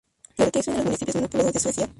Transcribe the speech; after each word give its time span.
Dorotea 0.35 0.61
es 0.61 0.67
uno 0.67 0.77
de 0.77 0.79
los 0.79 0.85
municipios 0.85 1.15
menos 1.15 1.29
poblados 1.29 1.53
de 1.53 1.59
Suecia. 1.59 1.89